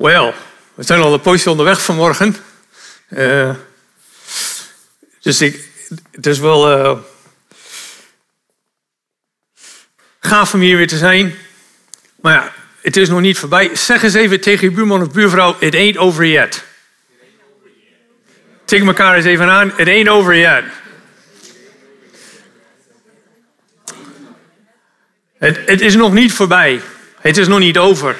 [0.00, 0.34] Wel,
[0.74, 2.36] we zijn al een poosje onderweg vanmorgen.
[3.08, 3.54] Uh,
[5.20, 5.68] dus ik,
[6.10, 6.98] het is wel uh,
[10.20, 11.34] gaaf om hier weer te zijn.
[12.20, 13.76] Maar ja, het is nog niet voorbij.
[13.76, 16.64] Zeg eens even tegen je buurman of buurvrouw: It ain't over yet.
[18.64, 20.64] Tik elkaar eens even aan: It ain't over yet.
[25.38, 26.80] Het, het is nog niet voorbij.
[27.20, 28.16] Het is nog niet over.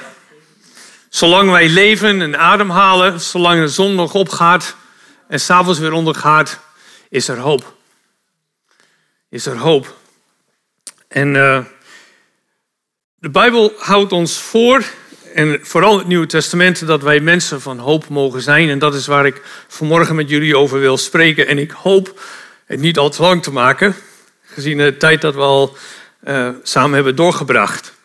[1.11, 4.77] Zolang wij leven en ademhalen, zolang de zon nog opgaat
[5.29, 6.61] en s'avonds weer ondergaat,
[7.09, 7.75] is er hoop.
[9.29, 9.97] Is er hoop.
[11.09, 11.65] En uh,
[13.15, 14.85] de Bijbel houdt ons voor,
[15.35, 18.69] en vooral het Nieuwe Testament, dat wij mensen van hoop mogen zijn.
[18.69, 21.47] En dat is waar ik vanmorgen met jullie over wil spreken.
[21.47, 22.21] En ik hoop
[22.67, 23.97] het niet al te lang te maken,
[24.43, 25.77] gezien de tijd dat we al
[26.25, 27.99] uh, samen hebben doorgebracht.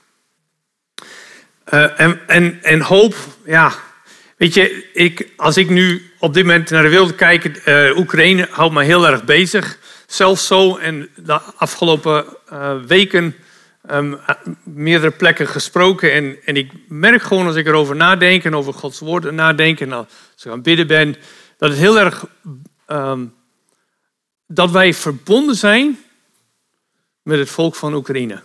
[1.74, 3.16] Uh, en, en, en hoop,
[3.46, 3.74] ja,
[4.38, 8.48] weet je, ik, als ik nu op dit moment naar de wereld kijk, uh, Oekraïne
[8.52, 9.78] houdt me heel erg bezig.
[10.08, 13.36] Zelfs zo, en de afgelopen uh, weken
[13.92, 14.20] um,
[14.64, 16.14] meerdere plekken gesproken.
[16.14, 19.92] En, en ik merk gewoon als ik erover nadenk en over Gods woorden nadenk en
[19.92, 20.08] als
[20.38, 21.16] ik aan het bidden ben,
[21.58, 22.26] dat het heel erg,
[22.88, 23.34] um,
[24.48, 26.00] dat wij verbonden zijn
[27.22, 28.44] met het volk van Oekraïne.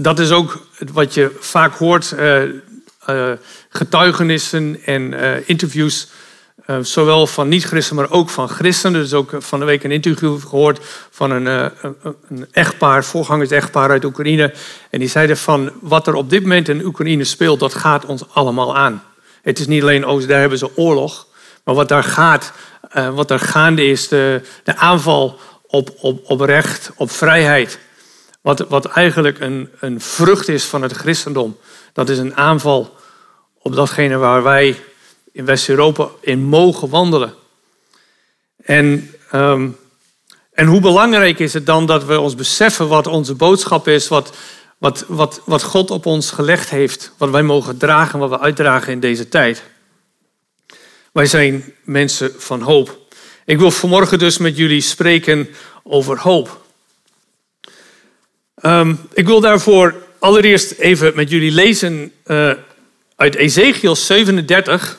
[0.00, 3.32] Dat is ook wat je vaak hoort, uh, uh,
[3.68, 6.08] getuigenissen en uh, interviews,
[6.80, 9.00] zowel van niet-christenen, maar ook van christenen.
[9.00, 11.46] Dus ook van de week een interview gehoord van een,
[12.28, 14.52] een, echtpaar, voorgangers echtpaar uit Oekraïne.
[14.90, 18.22] En die zeiden van, wat er op dit moment in Oekraïne speelt, dat gaat ons
[18.32, 19.02] allemaal aan.
[19.42, 21.26] Het is niet alleen, oh, daar hebben ze oorlog,
[21.64, 22.52] maar wat daar gaat,
[23.14, 27.78] wat daar gaande is, de, de aanval op, op, op recht, op vrijheid.
[28.40, 31.56] Wat, wat eigenlijk een, een vrucht is van het christendom.
[31.92, 32.96] Dat is een aanval
[33.58, 34.76] op datgene waar wij
[35.32, 37.34] in West-Europa in mogen wandelen.
[38.56, 39.76] En, um,
[40.52, 44.36] en hoe belangrijk is het dan dat we ons beseffen wat onze boodschap is, wat,
[44.78, 48.92] wat, wat, wat God op ons gelegd heeft, wat wij mogen dragen, wat we uitdragen
[48.92, 49.62] in deze tijd.
[51.12, 52.98] Wij zijn mensen van hoop.
[53.44, 55.48] Ik wil vanmorgen dus met jullie spreken
[55.82, 56.66] over hoop.
[58.62, 62.52] Um, ik wil daarvoor allereerst even met jullie lezen uh,
[63.16, 64.98] uit Ezekiel 37.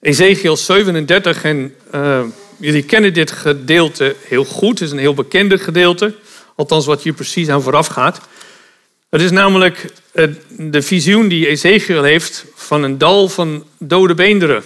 [0.00, 2.22] Ezekiel 37 en uh,
[2.58, 4.78] jullie kennen dit gedeelte heel goed.
[4.78, 6.14] Het is een heel bekende gedeelte,
[6.56, 8.20] althans wat hier precies aan vooraf gaat.
[9.10, 14.62] Het is namelijk uh, de visioen die Ezekiel heeft van een dal van dode beenderen.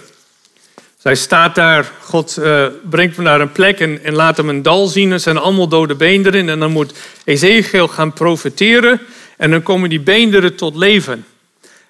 [1.01, 4.61] Zij staat daar, God uh, brengt me naar een plek en, en, laat hem een
[4.61, 5.11] dal zien.
[5.11, 6.93] Er zijn allemaal dode beenderen en dan moet
[7.23, 9.01] Ezekiel gaan profeteren
[9.37, 11.25] en dan komen die beenderen tot leven.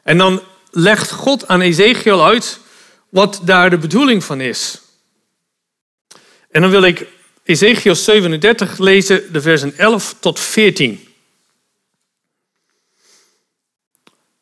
[0.03, 2.59] En dan legt God aan Ezekiel uit
[3.09, 4.81] wat daar de bedoeling van is.
[6.52, 7.06] En dan wil ik
[7.44, 11.08] Ezekiel 37 lezen, de versen 11 tot 14.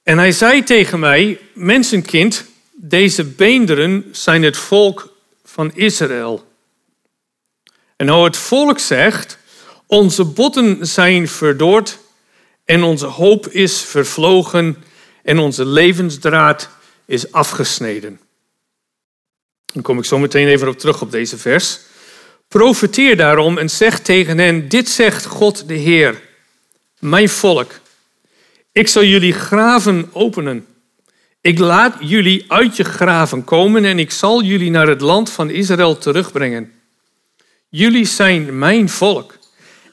[0.04, 2.46] En hij zei tegen mij, mensenkind,
[2.80, 6.48] deze beenderen zijn het volk van Israël.
[7.96, 9.38] En nou het volk zegt,
[9.86, 12.00] onze botten zijn verdoord
[12.66, 14.84] en onze hoop is vervlogen
[15.24, 16.70] en onze levensdraad
[17.06, 18.20] is afgesneden.
[19.74, 21.80] Dan kom ik zo meteen even op terug op deze vers.
[22.48, 26.22] Profeteer daarom en zeg tegen hen, dit zegt God de Heer,
[27.00, 27.80] mijn volk.
[28.72, 30.66] Ik zal jullie graven openen
[31.42, 35.50] ik laat jullie uit je graven komen en ik zal jullie naar het land van
[35.50, 36.72] Israël terugbrengen.
[37.70, 39.38] Jullie zijn mijn volk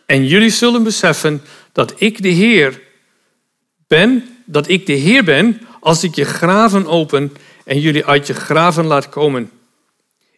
[0.06, 2.80] en jullie zullen beseffen dat ik de Heer
[3.86, 7.32] ben, dat ik de Heer ben als ik je graven open
[7.64, 9.50] en jullie uit je graven laat komen.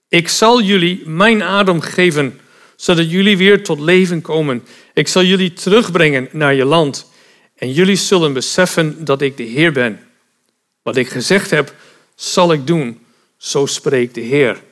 [0.09, 2.41] Ik zal jullie mijn adem geven,
[2.77, 4.65] zodat jullie weer tot leven komen.
[4.95, 7.11] Ik zal jullie terugbrengen naar je land
[7.57, 10.06] en jullie zullen beseffen dat ik de Heer ben.
[10.87, 11.75] Wat ik gezegd heb,
[12.15, 13.07] zal ik doen.
[13.37, 14.63] Zo spreekt de Heer.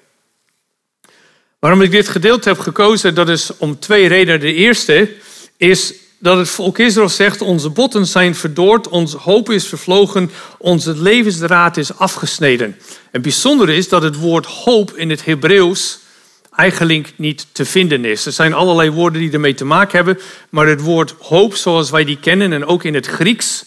[1.58, 4.40] Waarom ik dit gedeelte heb gekozen, dat is om twee redenen.
[4.40, 5.12] De eerste
[5.56, 10.96] is dat het volk Israël zegt, onze botten zijn verdoord, onze hoop is vervlogen, onze
[10.96, 12.76] levensdraad is afgesneden.
[13.10, 15.98] En bijzonder is dat het woord hoop in het Hebreeuws
[16.50, 18.26] eigenlijk niet te vinden is.
[18.26, 20.18] Er zijn allerlei woorden die ermee te maken hebben,
[20.50, 23.64] maar het woord hoop zoals wij die kennen en ook in het Grieks,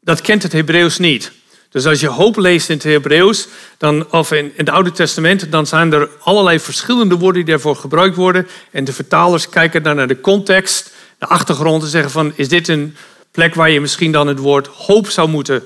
[0.00, 1.32] dat kent het Hebreeuws niet.
[1.76, 5.52] Dus als je hoop leest in het Hebreeuws, dan, of in, in het Oude Testament,
[5.52, 8.48] dan zijn er allerlei verschillende woorden die daarvoor gebruikt worden.
[8.70, 12.68] En de vertalers kijken dan naar de context, de achtergrond en zeggen van, is dit
[12.68, 12.96] een
[13.30, 15.62] plek waar je misschien dan het woord hoop zou moeten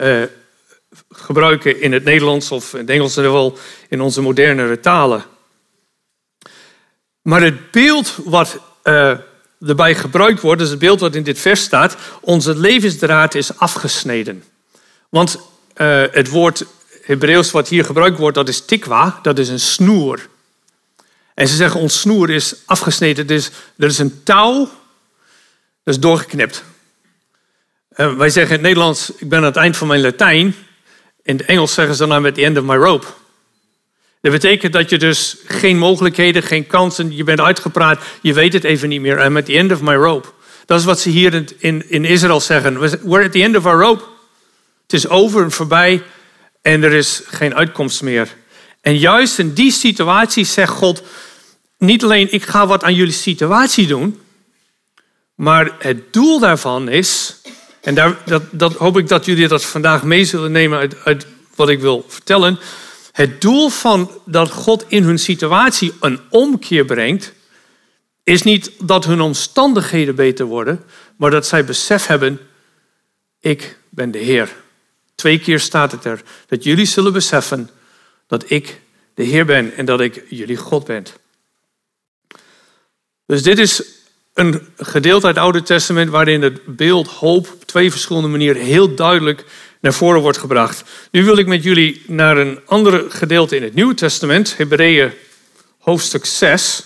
[0.00, 0.22] uh,
[1.10, 5.24] gebruiken in het Nederlands of in het Engels wel in onze modernere talen.
[7.22, 9.16] Maar het beeld wat uh,
[9.66, 14.44] erbij gebruikt wordt, is het beeld wat in dit vers staat, onze levensdraad is afgesneden.
[15.08, 16.64] Want uh, het woord
[17.02, 20.28] Hebreeuws wat hier gebruikt wordt, dat is tikwa, dat is een snoer.
[21.34, 24.58] En ze zeggen ons snoer is afgesneden, dus er is een touw,
[25.84, 26.64] dat is doorgeknipt.
[27.96, 30.54] Uh, wij zeggen in het Nederlands, ik ben aan het eind van mijn Latijn.
[31.22, 33.06] In het Engels zeggen ze dan, I'm at the end of my rope.
[34.20, 38.64] Dat betekent dat je dus geen mogelijkheden, geen kansen, je bent uitgepraat, je weet het
[38.64, 39.24] even niet meer.
[39.24, 40.28] I'm at the end of my rope.
[40.66, 42.78] Dat is wat ze hier in, in Israël zeggen.
[42.80, 44.04] We're at the end of our rope.
[44.82, 46.02] Het is over en voorbij
[46.62, 48.34] en er is geen uitkomst meer.
[48.80, 51.02] En juist in die situatie zegt God
[51.78, 54.20] niet alleen ik ga wat aan jullie situatie doen,
[55.34, 57.40] maar het doel daarvan is,
[57.80, 61.26] en daar, dat, dat hoop ik dat jullie dat vandaag mee zullen nemen uit, uit
[61.54, 62.58] wat ik wil vertellen.
[63.12, 67.32] Het doel van dat God in hun situatie een omkeer brengt,
[68.24, 70.84] is niet dat hun omstandigheden beter worden,
[71.16, 72.40] maar dat zij besef hebben,
[73.40, 74.61] ik ben de Heer.
[75.22, 77.70] Twee keer staat het er, dat jullie zullen beseffen
[78.26, 78.80] dat ik
[79.14, 81.04] de Heer ben en dat ik jullie God ben.
[83.26, 83.82] Dus dit is
[84.34, 88.94] een gedeelte uit het Oude Testament waarin het beeld hoop op twee verschillende manieren heel
[88.94, 89.44] duidelijk
[89.80, 90.84] naar voren wordt gebracht.
[91.10, 95.12] Nu wil ik met jullie naar een andere gedeelte in het Nieuwe Testament, Hebreeën
[95.78, 96.84] hoofdstuk 6.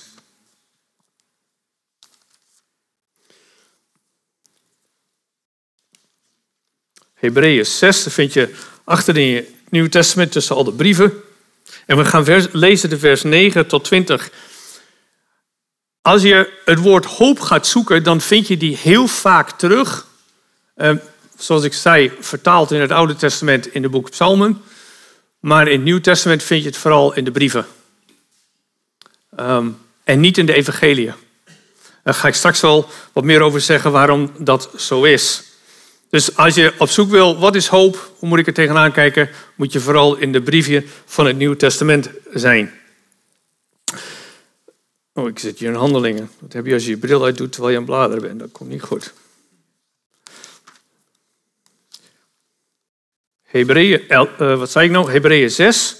[7.26, 11.12] Hebreeën 6, dat vind je achter in je Nieuwe Testament tussen al de brieven.
[11.86, 14.30] En we gaan lezen de vers 9 tot 20.
[16.02, 20.06] Als je het woord hoop gaat zoeken, dan vind je die heel vaak terug.
[20.76, 20.90] Uh,
[21.38, 24.62] zoals ik zei, vertaald in het Oude Testament in de boek Psalmen.
[25.40, 27.66] Maar in het Nieuw Testament vind je het vooral in de brieven.
[29.40, 31.14] Um, en niet in de evangeliën.
[32.02, 35.42] Daar ga ik straks wel wat meer over zeggen waarom dat zo is.
[36.10, 38.10] Dus als je op zoek wil, wat is hoop?
[38.18, 39.30] Hoe moet ik er tegenaan kijken?
[39.54, 42.72] Moet je vooral in de briefje van het Nieuwe Testament zijn.
[45.12, 46.30] Oh, ik zit hier in handelingen.
[46.38, 48.38] Wat heb je als je je bril uit doet terwijl je aan bladeren bent?
[48.38, 49.12] Dat komt niet goed.
[53.42, 55.10] Hebreeën, uh, wat zei ik nou?
[55.10, 55.96] Hebreeën 6,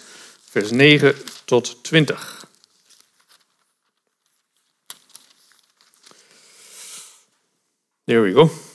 [0.50, 1.14] vers 9
[1.44, 2.44] tot 20.
[8.05, 8.66] There we go.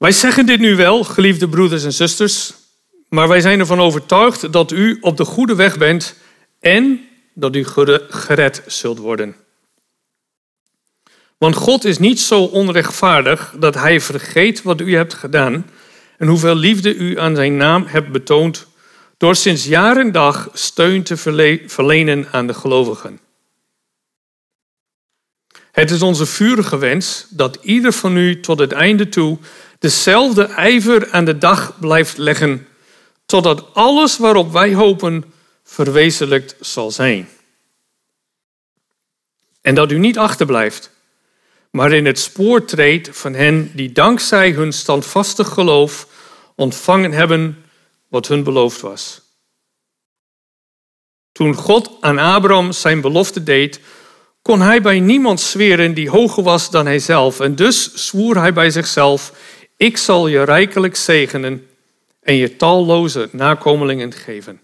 [0.00, 2.52] Wij zeggen dit nu wel, geliefde broeders en zusters,
[3.08, 6.14] maar wij zijn ervan overtuigd dat u op de goede weg bent
[6.60, 7.64] en dat u
[8.08, 9.36] gered zult worden.
[11.38, 15.70] Want God is niet zo onrechtvaardig dat Hij vergeet wat u hebt gedaan
[16.18, 18.66] en hoeveel liefde u aan Zijn naam hebt betoond
[19.16, 21.16] door sinds jaar en dag steun te
[21.66, 23.20] verlenen aan de gelovigen.
[25.72, 29.38] Het is onze vurige wens dat ieder van u tot het einde toe
[29.80, 32.68] dezelfde ijver aan de dag blijft leggen,
[33.26, 35.32] totdat alles waarop wij hopen
[35.64, 37.28] verwezenlijkt zal zijn.
[39.60, 40.90] En dat u niet achterblijft,
[41.70, 46.06] maar in het spoor treedt van hen die dankzij hun standvastig geloof
[46.54, 47.64] ontvangen hebben
[48.08, 49.20] wat hun beloofd was.
[51.32, 53.80] Toen God aan Abraham zijn belofte deed,
[54.42, 57.40] kon hij bij niemand zweren die hoger was dan hijzelf.
[57.40, 59.32] En dus zwoer hij bij zichzelf:
[59.80, 61.68] Ik zal je rijkelijk zegenen
[62.20, 64.60] en je talloze nakomelingen geven.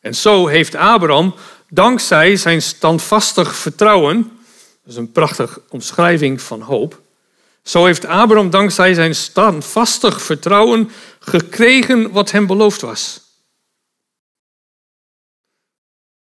[0.00, 1.34] En zo heeft Abraham,
[1.68, 4.22] dankzij zijn standvastig vertrouwen,
[4.82, 7.00] dat is een prachtige omschrijving van hoop,
[7.62, 13.20] zo heeft Abraham dankzij zijn standvastig vertrouwen gekregen wat hem beloofd was.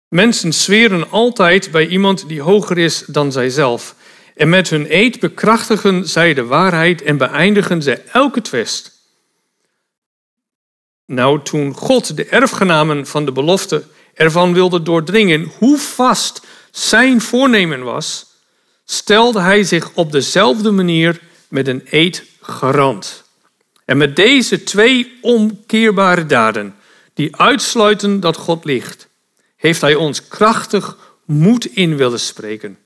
[0.08, 3.94] Mensen zweren altijd bij iemand die hoger is dan zijzelf.
[4.34, 8.92] En met hun eed bekrachtigen zij de waarheid en beëindigen ze elke twist.
[11.06, 17.82] Nou, toen God de erfgenamen van de belofte ervan wilde doordringen hoe vast zijn voornemen
[17.82, 18.26] was,
[18.84, 23.24] stelde hij zich op dezelfde manier met een eed garant.
[23.84, 26.74] En met deze twee omkeerbare daden,
[27.14, 29.08] die uitsluiten dat God ligt,
[29.56, 32.78] heeft hij ons krachtig moed in willen spreken.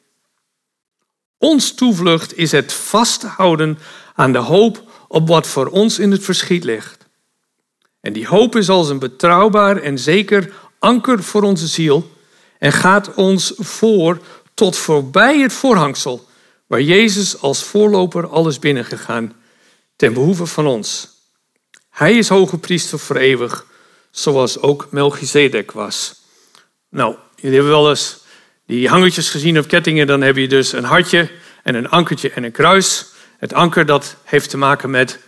[1.38, 3.78] Ons toevlucht is het vasthouden
[4.14, 7.07] aan de hoop op wat voor ons in het verschiet ligt.
[8.00, 12.11] En die hoop is als een betrouwbaar en zeker anker voor onze ziel
[12.59, 14.18] en gaat ons voor
[14.54, 16.26] tot voorbij het voorhangsel
[16.66, 19.33] waar Jezus als voorloper alles binnengegaan
[19.97, 21.09] ten behoeve van ons.
[21.90, 23.66] Hij is hoge priester voor eeuwig,
[24.11, 26.14] zoals ook Melchizedek was.
[26.88, 28.18] Nou, jullie hebben wel eens
[28.69, 30.07] die hangertjes gezien op kettingen.
[30.07, 31.31] Dan heb je dus een hartje
[31.63, 33.07] en een ankertje en een kruis.
[33.39, 35.19] Het anker dat heeft te maken met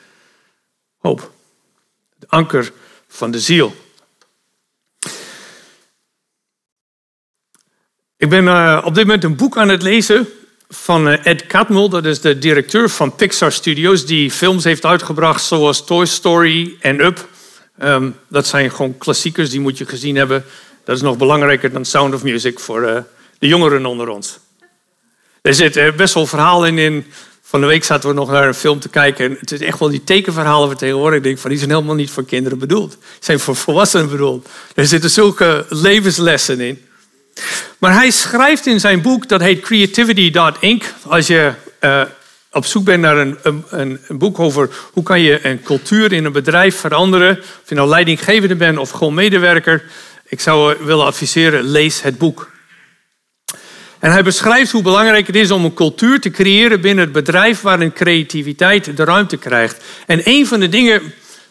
[0.98, 1.32] hoop.
[2.18, 2.72] Het anker
[3.08, 3.74] van de ziel.
[8.16, 10.28] Ik ben uh, op dit moment een boek aan het lezen
[10.68, 11.88] van uh, Ed Catmull.
[11.88, 14.06] Dat is de directeur van Pixar Studios.
[14.06, 17.28] Die films heeft uitgebracht zoals Toy Story en Up.
[17.82, 20.44] Um, dat zijn gewoon klassiekers, die moet je gezien hebben.
[20.84, 22.98] Dat is nog belangrijker dan Sound of Music voor uh,
[23.40, 24.38] de jongeren onder ons.
[25.42, 27.04] Er zit best wel verhaal in.
[27.42, 29.24] Van de week zaten we nog naar een film te kijken.
[29.24, 31.18] En het is echt wel die tekenverhalen van tegenwoordig.
[31.18, 32.90] Ik denk van, die zijn helemaal niet voor kinderen bedoeld.
[32.90, 34.48] Die zijn voor volwassenen bedoeld.
[34.74, 36.84] Er zitten zulke levenslessen in.
[37.78, 40.84] Maar hij schrijft in zijn boek, dat heet Creativity.inc.
[41.06, 42.02] Als je uh,
[42.52, 43.64] op zoek bent naar een, een,
[44.08, 47.38] een, boek over hoe kan je een cultuur in een bedrijf veranderen.
[47.38, 49.84] Of je nou leidinggevende bent of gewoon medewerker.
[50.28, 52.50] Ik zou willen adviseren, lees het boek.
[54.00, 57.60] En hij beschrijft hoe belangrijk het is om een cultuur te creëren binnen het bedrijf
[57.60, 59.84] waarin creativiteit de ruimte krijgt.
[60.06, 61.02] En een van de dingen,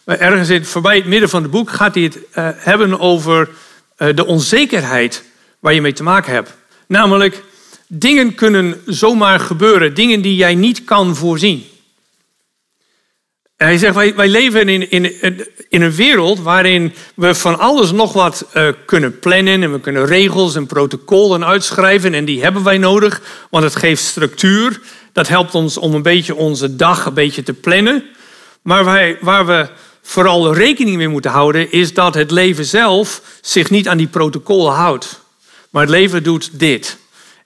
[0.05, 3.49] ergens in, voorbij het midden van het boek, gaat hij het uh, hebben over
[3.97, 5.23] uh, de onzekerheid
[5.59, 6.57] waar je mee te maken hebt.
[6.87, 7.43] Namelijk,
[7.87, 11.65] dingen kunnen zomaar gebeuren, dingen die jij niet kan voorzien.
[13.63, 15.21] Hij zegt, wij, wij leven in, in,
[15.69, 20.05] in een wereld waarin we van alles nog wat uh, kunnen plannen en we kunnen
[20.05, 24.81] regels en protocollen uitschrijven en die hebben wij nodig, want het geeft structuur.
[25.13, 28.03] Dat helpt ons om een beetje onze dag een beetje te plannen.
[28.61, 29.69] Maar wij, waar we
[30.01, 34.73] vooral rekening mee moeten houden, is dat het leven zelf zich niet aan die protocollen
[34.73, 35.21] houdt.
[35.69, 36.97] Maar het leven doet dit.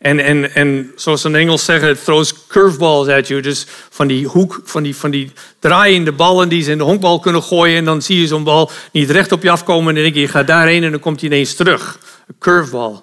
[0.03, 3.41] En, en, en zoals ze in Engels zeggen, het throws curveballs at you.
[3.41, 7.19] Dus van die hoek, van die, van die draaiende ballen die ze in de honkbal
[7.19, 7.77] kunnen gooien.
[7.77, 9.87] En dan zie je zo'n bal niet recht op je afkomen.
[9.87, 11.99] En dan denk je, je gaat daarheen en dan komt hij ineens terug.
[12.27, 13.01] Een curveball.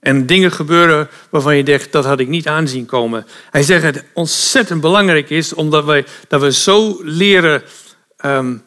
[0.00, 3.26] En dingen gebeuren waarvan je denkt, dat had ik niet aanzien komen.
[3.50, 7.62] Hij zegt het ontzettend belangrijk is, omdat wij, dat we zo leren
[8.24, 8.62] um,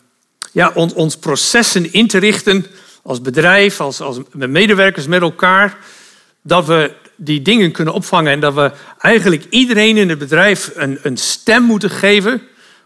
[0.52, 2.66] ja, on, ons processen in te richten
[3.04, 5.78] als bedrijf, als, als medewerkers met elkaar,
[6.42, 11.00] dat we die dingen kunnen opvangen en dat we eigenlijk iedereen in het bedrijf een,
[11.02, 12.42] een stem moeten geven.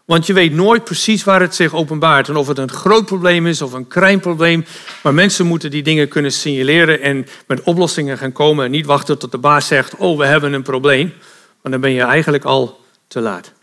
[0.05, 2.29] Want je weet nooit precies waar het zich openbaart.
[2.29, 4.65] En of het een groot probleem is of een klein probleem.
[5.03, 8.65] Maar mensen moeten die dingen kunnen signaleren en met oplossingen gaan komen.
[8.65, 11.13] En niet wachten tot de baas zegt, oh we hebben een probleem.
[11.61, 13.53] Want dan ben je eigenlijk al te laat.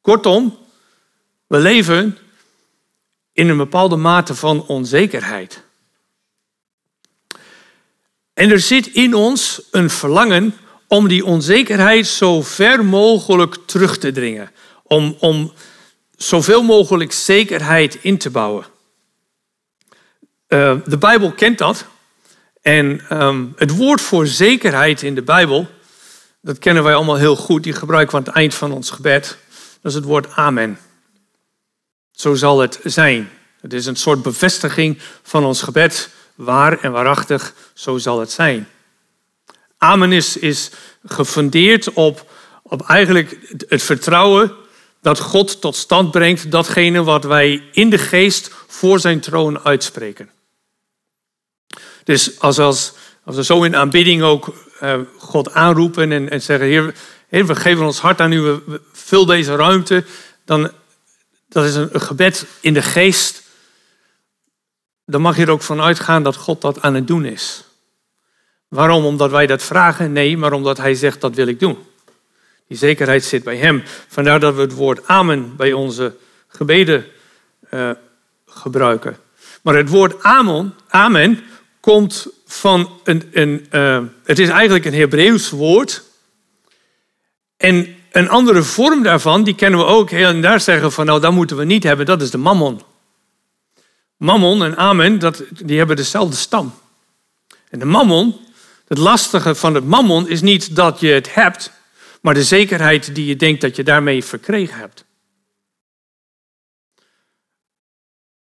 [0.00, 0.58] Kortom,
[1.46, 2.18] we leven
[3.32, 5.62] in een bepaalde mate van onzekerheid.
[8.38, 10.54] En er zit in ons een verlangen
[10.86, 14.50] om die onzekerheid zo ver mogelijk terug te dringen.
[14.82, 15.52] Om, om
[16.16, 18.64] zoveel mogelijk zekerheid in te bouwen.
[20.48, 21.84] Uh, de Bijbel kent dat.
[22.62, 25.66] En um, het woord voor zekerheid in de Bijbel,
[26.40, 27.62] dat kennen wij allemaal heel goed.
[27.62, 29.38] Die gebruiken we aan het eind van ons gebed.
[29.80, 30.78] Dat is het woord amen.
[32.12, 33.30] Zo zal het zijn.
[33.60, 36.16] Het is een soort bevestiging van ons gebed.
[36.38, 38.68] Waar en waarachtig, zo zal het zijn.
[39.78, 40.70] Amen is,
[41.04, 42.30] gefundeerd op,
[42.62, 44.52] op eigenlijk het vertrouwen
[45.00, 50.30] dat God tot stand brengt datgene wat wij in de geest voor zijn troon uitspreken.
[52.04, 52.92] Dus als, als,
[53.24, 56.94] als we zo in aanbidding ook uh, God aanroepen en, en zeggen, Heer,
[57.28, 60.04] Heer, we geven ons hart aan u, we, vul deze ruimte,
[60.44, 60.70] dan
[61.48, 63.42] dat is een gebed in de geest.
[65.10, 67.64] Dan mag je er ook van uitgaan dat God dat aan het doen is.
[68.68, 69.04] Waarom?
[69.04, 70.12] Omdat wij dat vragen?
[70.12, 71.78] Nee, maar omdat Hij zegt dat wil ik doen.
[72.66, 73.82] Die zekerheid zit bij Hem.
[74.08, 76.16] Vandaar dat we het woord amen bij onze
[76.48, 77.04] gebeden
[77.70, 77.90] uh,
[78.46, 79.16] gebruiken.
[79.62, 81.40] Maar het woord amen, amen
[81.80, 83.22] komt van een.
[83.32, 86.02] een uh, het is eigenlijk een Hebreeuws woord.
[87.56, 91.20] En een andere vorm daarvan, die kennen we ook heel en daar zeggen van nou,
[91.20, 92.80] dat moeten we niet hebben, dat is de mammon.
[94.18, 96.74] Mammon en amen, dat, die hebben dezelfde stam.
[97.70, 98.36] En de mammon,
[98.86, 101.72] het lastige van het mammon is niet dat je het hebt,
[102.20, 105.04] maar de zekerheid die je denkt dat je daarmee verkregen hebt.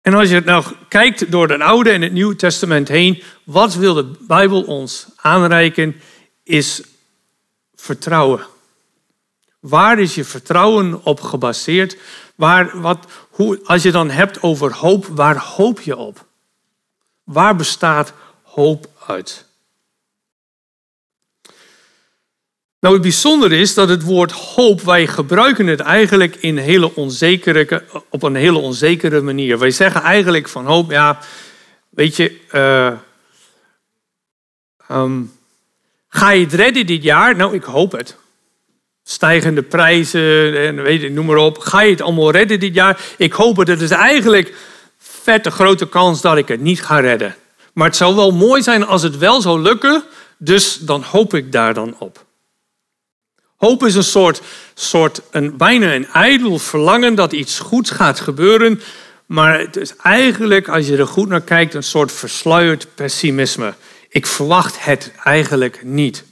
[0.01, 3.75] En als je het nou kijkt door het Oude en het Nieuwe Testament heen, wat
[3.75, 6.01] wil de Bijbel ons aanreiken,
[6.43, 6.81] is
[7.75, 8.45] vertrouwen.
[9.59, 11.97] Waar is je vertrouwen op gebaseerd?
[12.37, 16.25] Waar, wat, hoe, als je dan hebt over hoop, waar hoop je op?
[17.23, 18.13] Waar bestaat
[18.43, 19.45] hoop uit?
[22.79, 27.83] Nou, het bijzondere is dat het woord hoop, wij gebruiken het eigenlijk in hele onzekere,
[28.09, 29.59] op een hele onzekere manier.
[29.59, 31.19] Wij zeggen eigenlijk van hoop, ja,
[31.89, 32.97] weet je, uh,
[34.97, 35.33] um,
[36.07, 37.35] ga je het redden dit jaar?
[37.35, 38.17] Nou, ik hoop het.
[39.09, 41.57] Stijgende prijzen en weet je, noem maar op.
[41.57, 43.01] Ga je het allemaal redden dit jaar?
[43.17, 43.67] Ik hoop het.
[43.67, 44.53] Het is eigenlijk
[44.97, 47.35] vette grote kans dat ik het niet ga redden.
[47.73, 50.03] Maar het zou wel mooi zijn als het wel zou lukken,
[50.37, 52.25] dus dan hoop ik daar dan op.
[53.55, 54.41] Hoop is een soort,
[54.73, 58.81] soort een, bijna een ijdel verlangen dat iets goeds gaat gebeuren.
[59.25, 63.73] Maar het is eigenlijk, als je er goed naar kijkt, een soort versluierd pessimisme.
[64.09, 66.23] Ik verwacht het eigenlijk niet.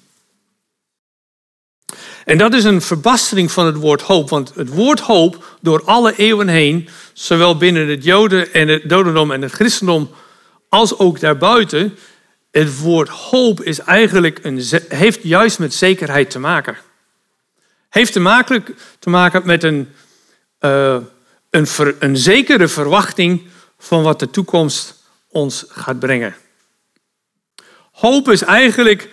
[2.25, 4.29] En dat is een verbastering van het woord hoop.
[4.29, 9.31] Want het woord hoop door alle eeuwen heen, zowel binnen het Joden en het Dodendom
[9.31, 10.09] en het Christendom,
[10.69, 11.97] als ook daarbuiten,
[12.51, 16.77] het woord hoop is eigenlijk een, heeft juist met zekerheid te maken.
[17.89, 18.65] Heeft te maken,
[18.99, 19.89] te maken met een,
[20.59, 20.97] uh,
[21.49, 21.67] een,
[21.99, 23.43] een zekere verwachting
[23.77, 26.35] van wat de toekomst ons gaat brengen.
[27.91, 29.09] Hoop is eigenlijk,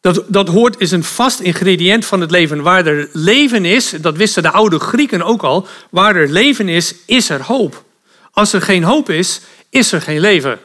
[0.00, 2.62] dat, dat hoort, is een vast ingrediënt van het leven.
[2.62, 6.94] Waar er leven is, dat wisten de oude Grieken ook al, waar er leven is,
[7.06, 7.84] is er hoop.
[8.32, 9.40] Als er geen hoop is,
[9.70, 10.58] is er geen leven.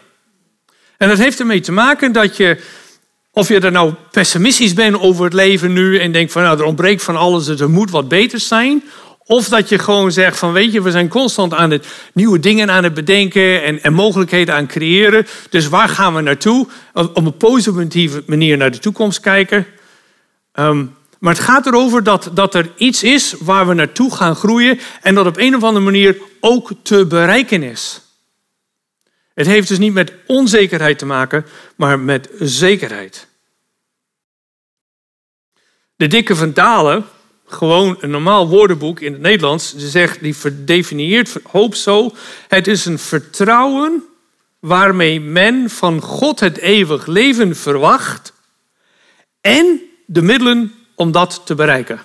[0.97, 2.57] En dat heeft ermee te maken dat je,
[3.31, 6.65] of je er nou pessimistisch bent over het leven nu en denkt van nou, er
[6.65, 8.83] ontbreekt van alles, dus er moet wat beter zijn.
[9.25, 12.71] Of dat je gewoon zegt van weet je, we zijn constant aan het nieuwe dingen
[12.71, 15.27] aan het bedenken en, en mogelijkheden aan creëren.
[15.49, 16.67] Dus waar gaan we naartoe?
[16.93, 19.65] Op een positieve manier naar de toekomst kijken.
[20.51, 20.85] Ehm,
[21.19, 25.15] maar het gaat erover dat, dat er iets is waar we naartoe gaan groeien en
[25.15, 28.01] dat op een of andere manier ook te bereiken is.
[29.33, 33.27] Het heeft dus niet met onzekerheid te maken, maar met zekerheid.
[35.95, 36.53] De dikke van
[37.53, 42.11] gewoon een normaal woordenboek in het Nederlands, zegt, die verdefinieert hoop zo.
[42.47, 44.03] Het is een vertrouwen
[44.59, 48.33] waarmee men van God het eeuwig leven verwacht
[49.41, 52.01] en de middelen om dat te bereiken.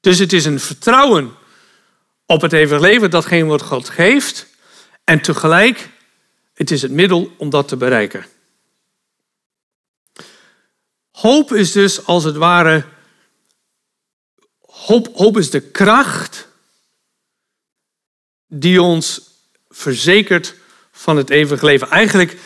[0.00, 1.34] Dus het is een vertrouwen
[2.26, 4.46] op het eeuwig leven, datgene wat God geeft,
[5.04, 5.90] en tegelijk,
[6.54, 8.24] het is het middel om dat te bereiken.
[11.10, 12.84] Hoop is dus als het ware,
[14.86, 16.48] hoop, hoop is de kracht
[18.46, 19.20] die ons
[19.68, 20.54] verzekert
[20.92, 21.90] van het eeuwige leven.
[21.90, 22.36] Eigenlijk,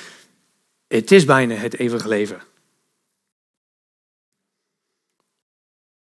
[0.86, 2.42] het is bijna het eeuwige leven.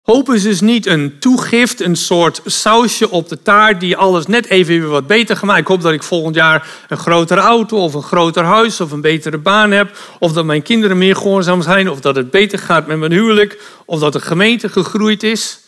[0.03, 4.47] Hoop is dus niet een toegift, een soort sausje op de taart die alles net
[4.47, 5.61] even weer wat beter gemaakt.
[5.61, 9.01] Ik hoop dat ik volgend jaar een grotere auto of een groter huis of een
[9.01, 9.99] betere baan heb.
[10.19, 11.91] Of dat mijn kinderen meer gehoorzaam zijn.
[11.91, 13.63] Of dat het beter gaat met mijn huwelijk.
[13.85, 15.62] Of dat de gemeente gegroeid is.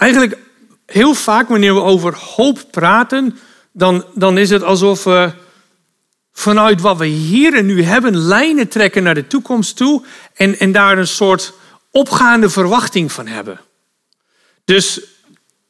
[0.00, 0.38] Eigenlijk
[0.86, 3.38] heel vaak wanneer we over hoop praten,
[3.72, 5.32] dan, dan is het alsof we
[6.32, 10.04] vanuit wat we hier en nu hebben lijnen trekken naar de toekomst toe.
[10.34, 11.52] En, en daar een soort
[11.90, 13.60] opgaande verwachting van hebben.
[14.64, 15.00] Dus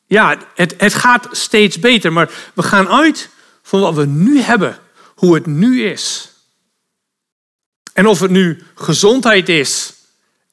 [0.07, 3.29] ja, het, het gaat steeds beter, maar we gaan uit
[3.62, 4.79] van wat we nu hebben,
[5.14, 6.33] hoe het nu is.
[7.93, 9.95] En of het nu gezondheid is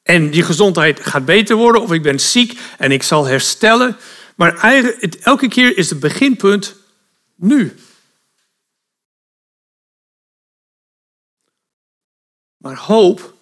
[0.08, 3.98] en die gezondheid gaat beter worden, of ik ben ziek en ik zal herstellen.
[4.36, 6.76] Maar eigenlijk, elke keer is het beginpunt
[7.36, 7.76] nu.
[12.58, 13.34] Maar hoop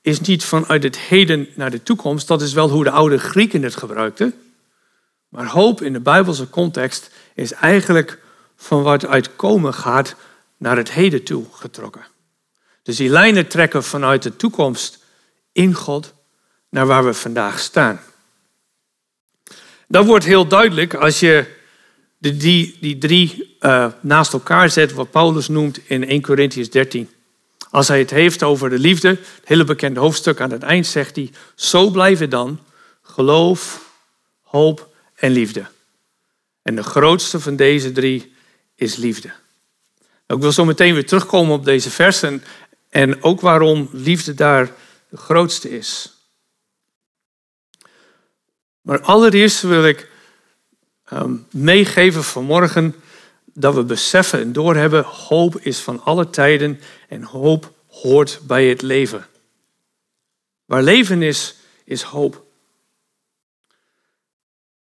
[0.00, 2.28] is niet vanuit het heden naar de toekomst.
[2.28, 4.34] Dat is wel hoe de oude Grieken het gebruikten.
[5.28, 8.18] Maar hoop in de Bijbelse context is eigenlijk
[8.56, 10.14] van wat uit komen gaat
[10.56, 12.06] naar het heden toe getrokken.
[12.82, 15.03] Dus die lijnen trekken vanuit de toekomst
[15.54, 16.14] in God
[16.68, 18.00] naar waar we vandaag staan.
[19.88, 21.46] Dat wordt heel duidelijk als je
[22.18, 27.10] die, die drie uh, naast elkaar zet, wat Paulus noemt in 1 Corinthians 13.
[27.70, 31.16] Als hij het heeft over de liefde, het hele bekende hoofdstuk aan het eind zegt
[31.16, 32.60] hij, zo blijven dan
[33.02, 33.90] geloof,
[34.42, 35.66] hoop en liefde.
[36.62, 38.32] En de grootste van deze drie
[38.74, 39.32] is liefde.
[40.26, 42.44] Ik wil zo meteen weer terugkomen op deze versen
[42.90, 44.70] en ook waarom liefde daar
[45.14, 46.12] de grootste is.
[48.80, 50.10] Maar allereerst wil ik
[51.12, 52.94] um, meegeven vanmorgen
[53.44, 58.82] dat we beseffen en doorhebben, hoop is van alle tijden en hoop hoort bij het
[58.82, 59.26] leven.
[60.64, 62.46] Waar leven is, is hoop.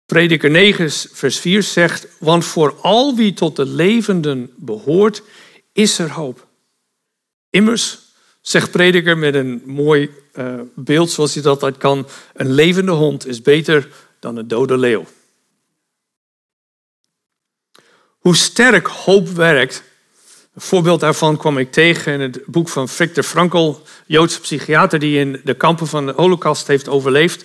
[0.06, 5.22] Prediker 9, vers 4 zegt, want voor al wie tot de levenden behoort,
[5.72, 6.46] is er hoop.
[7.50, 8.03] Immers,
[8.44, 12.06] Zegt prediker met een mooi uh, beeld zoals hij dat altijd kan.
[12.34, 13.88] Een levende hond is beter
[14.20, 15.04] dan een dode leeuw.
[18.18, 19.82] Hoe sterk hoop werkt.
[20.54, 23.74] Een voorbeeld daarvan kwam ik tegen in het boek van Viktor Frankl,
[24.06, 27.44] Joodse psychiater die in de kampen van de Holocaust heeft overleefd.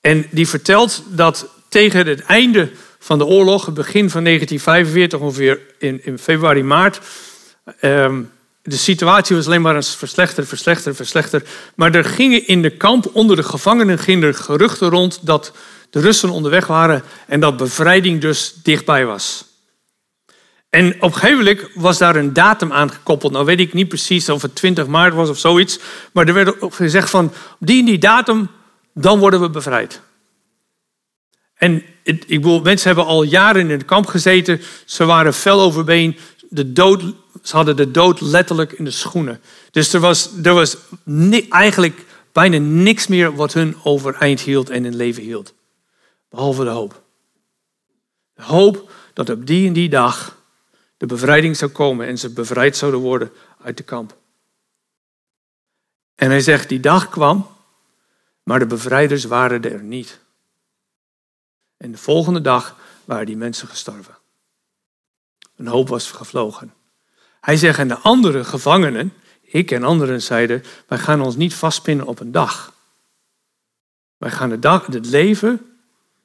[0.00, 5.60] En die vertelt dat tegen het einde van de oorlog, het begin van 1945, ongeveer
[5.78, 7.00] in, in februari, maart,
[7.80, 8.22] ehm,
[8.68, 11.42] de situatie was alleen maar een verslechter, verslechter, verslechter.
[11.74, 15.52] Maar er gingen in de kamp onder de gevangenen gingen er geruchten rond dat
[15.90, 19.44] de Russen onderweg waren en dat bevrijding dus dichtbij was.
[20.70, 23.32] En op een gegeven moment was daar een datum aan gekoppeld.
[23.32, 25.78] Nou weet ik niet precies of het 20 maart was of zoiets.
[26.12, 28.48] Maar er werd gezegd van, op die en die datum,
[28.94, 30.00] dan worden we bevrijd.
[31.54, 34.60] En ik bedoel, mensen hebben al jaren in het kamp gezeten.
[34.84, 36.16] Ze waren fel overbeen.
[36.48, 37.02] De dood,
[37.42, 39.40] ze hadden de dood letterlijk in de schoenen.
[39.70, 40.76] Dus er was, er was
[41.48, 45.54] eigenlijk bijna niks meer wat hun overeind hield en in leven hield.
[46.28, 47.02] Behalve de hoop.
[48.34, 50.36] De hoop dat op die en die dag
[50.96, 54.16] de bevrijding zou komen en ze bevrijd zouden worden uit de kamp.
[56.14, 57.46] En hij zegt, die dag kwam,
[58.42, 60.20] maar de bevrijders waren er niet.
[61.76, 64.17] En de volgende dag waren die mensen gestorven.
[65.58, 66.74] Een hoop was gevlogen.
[67.40, 72.06] Hij zegt, en de andere gevangenen, ik en anderen zeiden, wij gaan ons niet vastpinnen
[72.06, 72.72] op een dag.
[74.16, 75.76] Wij gaan de dag, het leven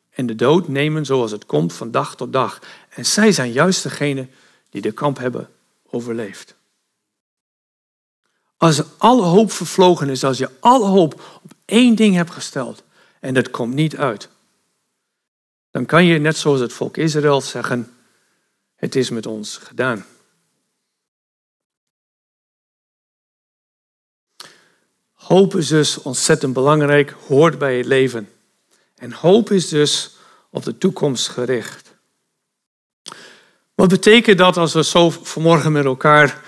[0.10, 2.60] en de dood nemen zoals het komt van dag tot dag.
[2.90, 4.28] En zij zijn juist degene
[4.70, 5.50] die de kamp hebben
[5.90, 6.56] overleefd.
[8.58, 12.84] Als alle hoop vervlogen is, als je alle hoop op één ding hebt gesteld
[13.20, 14.30] en dat komt niet uit,
[15.72, 17.94] dan kan je net zoals het volk Israël zeggen,
[18.84, 20.06] het is met ons gedaan.
[25.14, 28.30] Hoop is dus ontzettend belangrijk, hoort bij het leven.
[28.96, 30.16] En hoop is dus
[30.50, 31.94] op de toekomst gericht.
[33.76, 36.44] Wat betekent dat als we zo vanmorgen met elkaar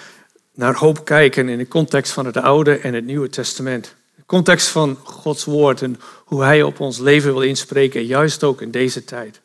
[0.54, 3.96] naar hoop kijken in de context van het Oude en het Nieuwe Testament?
[4.16, 8.62] De context van Gods woord en hoe Hij op ons leven wil inspreken, juist ook
[8.62, 9.42] in deze tijd.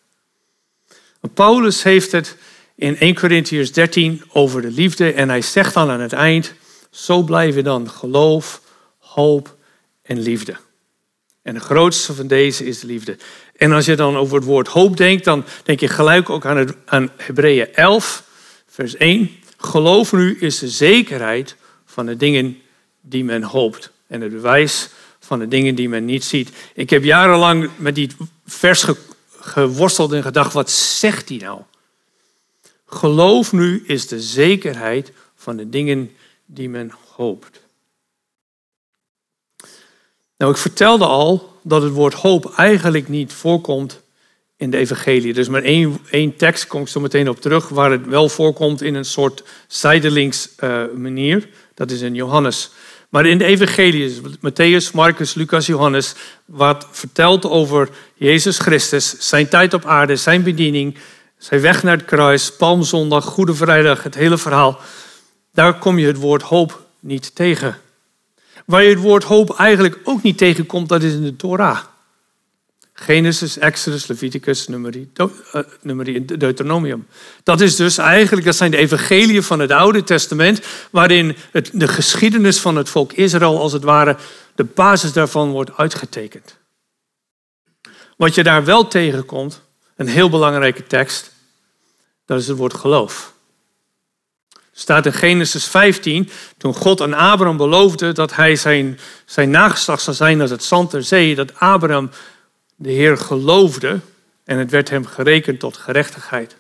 [1.35, 2.37] Paulus heeft het
[2.81, 6.55] in 1 Corinthians 13 over de liefde en hij zegt dan aan het eind,
[6.91, 8.61] zo blijven dan geloof,
[8.99, 9.57] hoop
[10.03, 10.57] en liefde.
[11.43, 13.17] En de grootste van deze is de liefde.
[13.57, 16.57] En als je dan over het woord hoop denkt, dan denk je gelijk ook aan,
[16.57, 18.25] het, aan Hebreeën 11,
[18.67, 19.31] vers 1.
[19.57, 22.59] Geloof nu is de zekerheid van de dingen
[23.01, 23.91] die men hoopt.
[24.07, 24.89] En het bewijs
[25.19, 26.51] van de dingen die men niet ziet.
[26.75, 28.11] Ik heb jarenlang met die
[28.47, 28.85] vers
[29.41, 31.61] geworsteld en gedacht, wat zegt hij nou?
[32.91, 36.11] Geloof nu is de zekerheid van de dingen
[36.47, 37.61] die men hoopt.
[40.37, 44.01] Nou, ik vertelde al dat het woord hoop eigenlijk niet voorkomt
[44.57, 45.33] in de evangelie.
[45.33, 48.83] Dus maar één, één tekst, kom ik zo meteen op terug, waar het wel voorkomt
[48.83, 51.49] in een soort zijdelings uh, manier.
[51.75, 52.71] Dat is in Johannes.
[53.09, 59.75] Maar in de evangelie, Matthäus, Marcus, Lucas, Johannes, wat vertelt over Jezus Christus, zijn tijd
[59.75, 60.97] op aarde, zijn bediening,
[61.41, 64.81] zijn weg naar het kruis, Palmzondag, Goede Vrijdag, het hele verhaal.
[65.53, 67.79] Daar kom je het woord hoop niet tegen.
[68.67, 71.79] Waar je het woord hoop eigenlijk ook niet tegenkomt, dat is in de Torah.
[72.93, 75.11] Genesis, Exodus, Leviticus, Numeri,
[75.83, 77.07] uh, Deuteronomium.
[77.43, 81.89] Dat is dus eigenlijk, dat zijn de evangeliën van het Oude Testament, waarin het, de
[81.89, 84.17] geschiedenis van het volk Israël als het ware,
[84.55, 86.57] de basis daarvan wordt uitgetekend.
[88.17, 89.61] Wat je daar wel tegenkomt,
[90.01, 91.33] een heel belangrijke tekst,
[92.27, 93.33] dat is het woord geloof
[94.81, 100.17] staat in Genesis 15, toen God aan Abraham beloofde dat hij zijn, zijn nageslacht zou
[100.17, 102.11] zijn als het zand ter zee, dat Abraham
[102.77, 104.01] de Heer geloofde
[104.45, 106.57] en het werd hem gerekend tot gerechtigheid.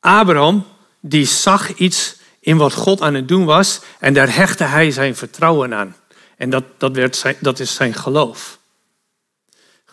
[0.00, 0.66] Abraham,
[1.00, 5.16] die zag iets in wat God aan het doen was en daar hechtte hij zijn
[5.16, 5.96] vertrouwen aan.
[6.36, 8.58] En dat, dat, werd zijn, dat is zijn geloof.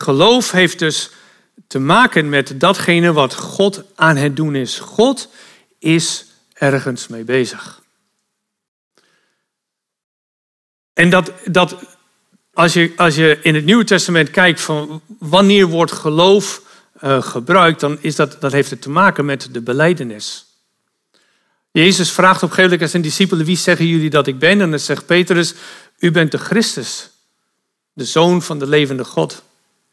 [0.02, 1.10] Geloof heeft dus
[1.66, 4.78] te maken met datgene wat God aan het doen is.
[4.78, 5.28] God
[5.78, 7.82] is ergens mee bezig.
[10.92, 11.76] En dat, dat
[12.52, 16.62] als, je, als je in het Nieuwe Testament kijkt van wanneer wordt geloof
[17.02, 20.46] uh, gebruikt, dan is dat, dat heeft het te maken met de beleidenis.
[21.70, 24.60] Jezus vraagt op een gegeven moment aan zijn discipelen, wie zeggen jullie dat ik ben?
[24.60, 25.54] En dan zegt Petrus,
[25.98, 27.10] u bent de Christus,
[27.92, 29.42] de Zoon van de levende God.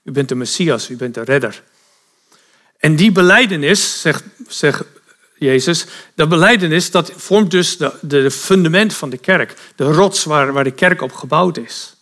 [0.03, 1.63] U bent de Messias, u bent de redder.
[2.77, 4.01] En die beleidenis,
[4.47, 4.83] zegt,
[5.39, 5.85] Jezus.
[6.15, 9.53] Dat beleidenis dat vormt dus de fundament van de kerk.
[9.75, 11.93] De rots waar, waar de kerk op gebouwd is.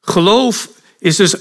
[0.00, 0.68] Geloof
[0.98, 1.36] is dus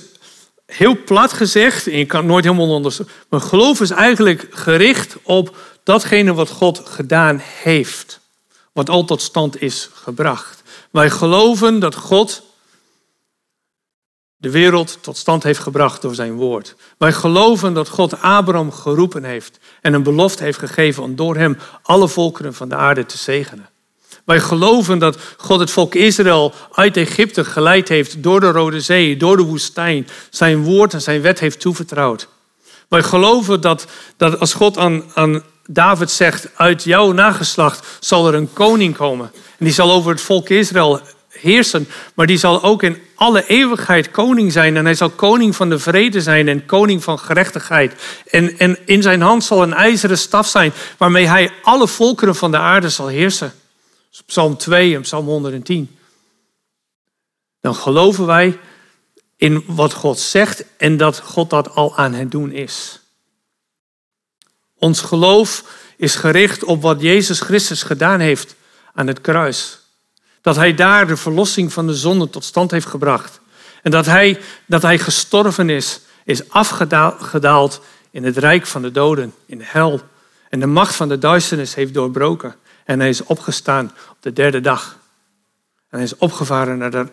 [0.65, 5.15] heel plat gezegd, en je kan het nooit helemaal onderzoeken, maar geloof is eigenlijk gericht
[5.23, 8.19] op datgene wat God gedaan heeft.
[8.73, 10.63] Wat al tot stand is gebracht.
[10.91, 12.43] Wij geloven dat God
[14.41, 16.75] de wereld tot stand heeft gebracht door zijn woord.
[16.97, 21.57] Wij geloven dat God Abraham geroepen heeft en een belofte heeft gegeven om door hem
[21.81, 23.69] alle volkeren van de aarde te zegenen.
[24.25, 29.17] Wij geloven dat God het volk Israël uit Egypte geleid heeft door de Rode Zee,
[29.17, 32.27] door de woestijn, zijn woord en zijn wet heeft toevertrouwd.
[32.87, 33.85] Wij geloven dat,
[34.17, 39.31] dat als God aan, aan David zegt, uit jouw nageslacht zal er een koning komen.
[39.33, 41.01] En die zal over het volk Israël
[41.41, 44.77] heersen, maar die zal ook in alle eeuwigheid koning zijn.
[44.77, 47.93] En hij zal koning van de vrede zijn en koning van gerechtigheid.
[48.29, 52.51] En, en in zijn hand zal een ijzeren staf zijn waarmee hij alle volkeren van
[52.51, 53.53] de aarde zal heersen.
[54.25, 55.97] Psalm 2 en Psalm 110.
[57.61, 58.59] Dan geloven wij
[59.37, 62.99] in wat God zegt en dat God dat al aan het doen is.
[64.77, 65.63] Ons geloof
[65.97, 68.55] is gericht op wat Jezus Christus gedaan heeft
[68.93, 69.78] aan het kruis.
[70.41, 73.39] Dat hij daar de verlossing van de zonde tot stand heeft gebracht.
[73.81, 79.33] En dat hij, dat hij gestorven is, is afgedaald in het rijk van de doden,
[79.45, 79.99] in de hel.
[80.49, 82.55] En de macht van de duisternis heeft doorbroken.
[82.85, 84.97] En hij is opgestaan op de derde dag.
[85.89, 87.07] En hij is opgevaren naar de,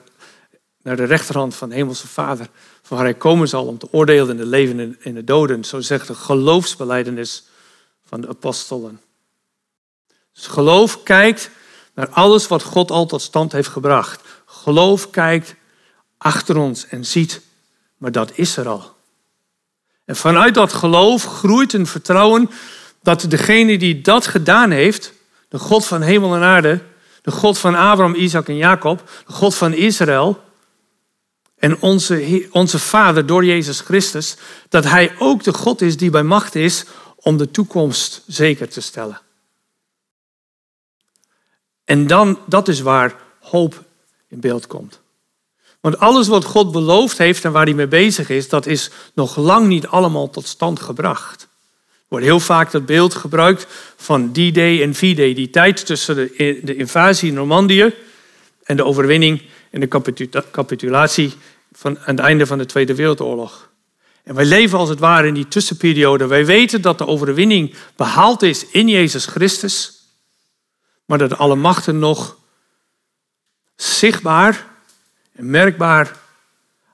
[0.83, 2.49] naar de rechterhand van de Hemelse Vader.
[2.83, 5.65] Van waar hij komen zal om te oordelen in de leven en de doden.
[5.65, 7.45] Zo zegt de geloofsbeleidenis
[8.07, 9.01] van de apostelen.
[10.33, 11.51] Dus geloof kijkt
[11.97, 14.23] naar alles wat God al tot stand heeft gebracht.
[14.45, 15.55] Geloof kijkt
[16.19, 17.41] achter ons en ziet,
[17.97, 18.95] maar dat is er al.
[20.05, 22.51] En vanuit dat geloof groeit een vertrouwen
[23.03, 25.13] dat degene die dat gedaan heeft,
[25.49, 26.81] de God van hemel en aarde,
[27.23, 30.41] de God van Abraham, Isaac en Jacob, de God van Israël
[31.59, 34.37] en onze, onze Vader door Jezus Christus,
[34.69, 36.85] dat Hij ook de God is die bij macht is
[37.17, 39.21] om de toekomst zeker te stellen.
[41.87, 43.85] En dan, dat is waar hoop
[44.29, 45.01] in beeld komt.
[45.81, 49.37] Want alles wat God beloofd heeft en waar hij mee bezig is, dat is nog
[49.37, 51.43] lang niet allemaal tot stand gebracht.
[51.43, 56.77] Er wordt heel vaak dat beeld gebruikt van D-Day en V-Day, die tijd tussen de,
[56.77, 57.95] invasie in Normandië
[58.63, 59.89] en de overwinning en de
[60.51, 61.33] capitulatie
[61.73, 63.71] van, aan het einde van de Tweede Wereldoorlog.
[64.23, 66.27] En wij leven als het ware in die tussenperiode.
[66.27, 69.96] Wij weten dat de overwinning behaald is in Jezus Christus
[71.07, 72.37] maar dat alle machten nog
[73.75, 74.67] zichtbaar
[75.33, 76.19] en merkbaar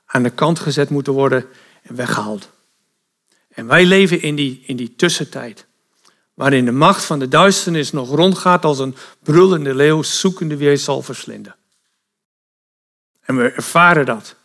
[0.05, 1.45] aan de kant gezet moeten worden
[1.81, 2.49] en weggehaald.
[3.49, 5.65] En wij leven in die, in die tussentijd,
[6.33, 10.77] waarin de macht van de duisternis nog rondgaat als een brullende leeuw zoekende wie hij
[10.77, 11.55] zal verslinden.
[13.21, 14.35] En we ervaren dat.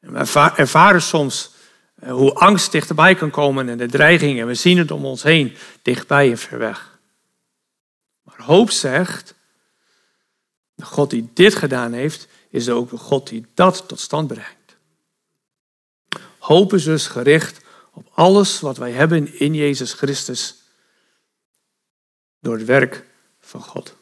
[0.00, 1.50] En we ervaren soms
[1.94, 4.40] eh, hoe angst dichterbij kan komen en de dreiging.
[4.40, 6.97] En we zien het om ons heen, dichtbij en ver weg
[8.40, 9.34] hoop zegt,
[10.74, 14.76] de God die dit gedaan heeft, is ook de God die dat tot stand brengt.
[16.38, 17.60] Hoop is dus gericht
[17.92, 20.54] op alles wat wij hebben in Jezus Christus
[22.40, 23.04] door het werk
[23.40, 23.96] van God.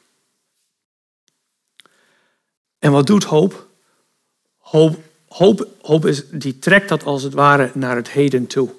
[2.79, 3.66] En wat doet hoop?
[4.59, 8.75] Hoop, hoop, hoop is, die trekt dat als het ware naar het heden toe.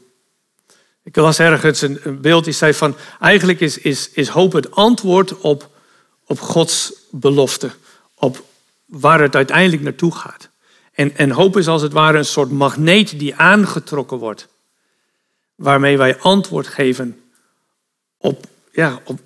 [1.07, 5.37] Ik las ergens een, beeld die zei van eigenlijk is, is, is hoop het antwoord
[5.37, 5.69] op,
[6.25, 7.71] op Gods belofte,
[8.13, 8.43] op
[8.85, 10.49] waar het uiteindelijk naartoe gaat.
[10.91, 14.47] En, en hoop is als het ware een soort magneet die aangetrokken wordt,
[15.55, 17.21] waarmee wij antwoord geven
[18.17, 19.19] op, ja, op,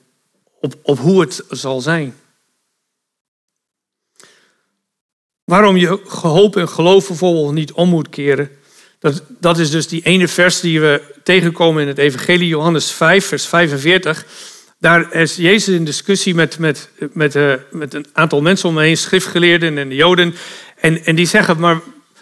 [0.59, 2.15] op, op hoe het zal zijn.
[5.43, 8.49] Waarom je hoop en geloof vervolgens niet om moet keren,
[9.01, 13.25] dat, dat is dus die ene vers die we tegenkomen in het Evangelie, Johannes 5,
[13.25, 14.25] vers 45.
[14.79, 18.81] Daar is Jezus in discussie met, met, met, uh, met een aantal mensen om me
[18.81, 20.35] heen, schriftgeleerden en de Joden.
[20.75, 21.79] En, en die zeggen, maar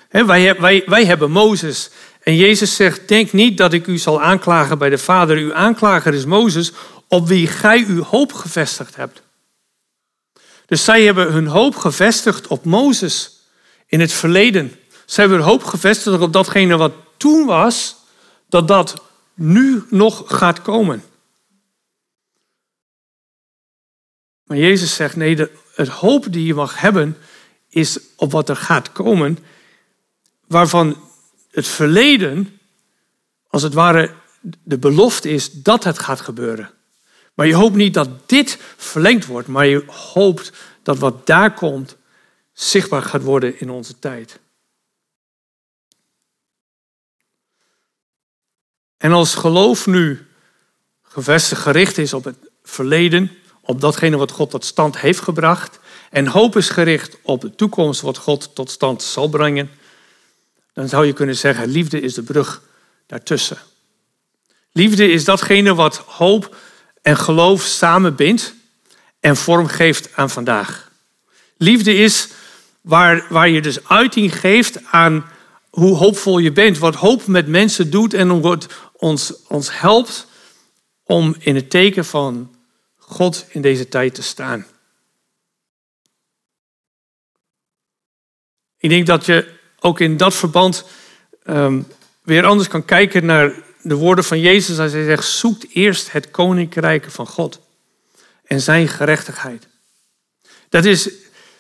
[0.10, 1.90] hè, wij, wij, wij hebben Mozes.
[2.24, 5.38] En Jezus zegt, denk niet dat ik u zal aanklagen bij de Vader.
[5.38, 6.72] Uw aanklager is Mozes,
[7.08, 9.22] op wie gij uw hoop gevestigd hebt.
[10.66, 13.40] Dus zij hebben hun hoop gevestigd op Mozes
[13.88, 14.79] in het verleden.
[15.10, 17.96] Zij hebben hoop gevestigd op datgene wat toen was,
[18.50, 19.02] dat dat
[19.34, 21.04] nu nog gaat komen.
[24.44, 27.18] Maar Jezus zegt, nee, de, het hoop die je mag hebben
[27.70, 29.38] is op wat er gaat komen,
[30.48, 30.98] waarvan
[31.52, 32.60] het verleden
[33.48, 34.14] als het ware
[34.64, 36.70] de belofte is dat het gaat gebeuren.
[37.34, 40.52] Maar je hoopt niet dat dit verlengd wordt, maar je hoopt
[40.84, 41.98] dat wat daar komt
[42.54, 44.40] zichtbaar gaat worden in onze tijd.
[49.00, 50.28] En als geloof nu
[51.04, 53.32] gevestigd gericht is op het verleden,
[53.62, 58.02] op datgene wat God tot stand heeft gebracht, en hoop is gericht op de toekomst
[58.02, 59.70] wat God tot stand zal brengen,
[60.74, 62.62] dan zou je kunnen zeggen, liefde is de brug
[63.08, 63.58] daartussen.
[64.72, 66.56] Liefde is datgene wat hoop
[67.02, 68.54] en geloof samenbindt
[69.20, 70.92] en vorm geeft aan vandaag.
[71.58, 72.28] Liefde is
[72.82, 75.26] waar, waar je dus uiting geeft aan
[75.70, 78.68] hoe hoopvol je bent, wat hoop met mensen doet en wat
[79.00, 80.28] ons, ons helpt
[81.04, 82.56] om in het teken van
[82.96, 84.66] God in deze tijd te staan.
[88.78, 90.86] Ik denk dat je ook in dat verband
[91.44, 91.88] um,
[92.24, 96.32] weer anders kan kijken naar de woorden van Jezus als hij zegt, zoekt eerst het
[96.32, 97.60] koninkrijk van God
[98.44, 99.68] en zijn gerechtigheid.
[100.70, 101.10] Dat is,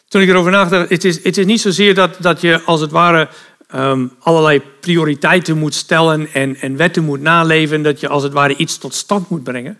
[0.07, 2.91] toen ik erover nadacht, het is, het is niet zozeer dat, dat je als het
[2.91, 3.29] ware
[3.75, 8.55] um, allerlei prioriteiten moet stellen en, en wetten moet naleven, dat je als het ware
[8.55, 9.79] iets tot stand moet brengen.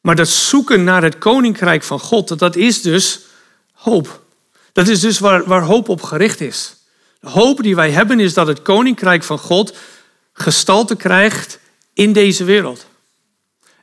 [0.00, 3.20] Maar dat zoeken naar het koninkrijk van God, dat is dus
[3.72, 4.22] hoop.
[4.72, 6.76] Dat is dus waar, waar hoop op gericht is.
[7.20, 9.76] De hoop die wij hebben is dat het koninkrijk van God
[10.32, 11.58] gestalte krijgt
[11.94, 12.86] in deze wereld.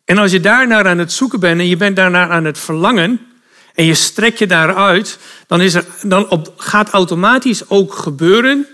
[0.05, 3.27] En als je daarnaar aan het zoeken bent en je bent daarnaar aan het verlangen
[3.73, 8.67] en je strekt je daaruit, dan, is er, dan op, gaat automatisch ook gebeuren,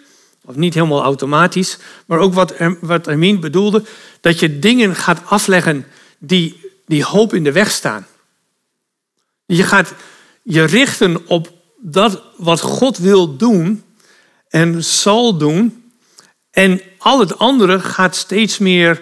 [0.45, 3.84] of niet helemaal automatisch, maar ook wat, wat Hermine bedoelde,
[4.21, 5.86] dat je dingen gaat afleggen
[6.17, 8.08] die, die hoop in de weg staan.
[9.45, 9.93] Je gaat
[10.43, 13.84] je richten op dat wat God wil doen
[14.47, 15.91] en zal doen.
[16.51, 19.01] En al het andere gaat steeds meer,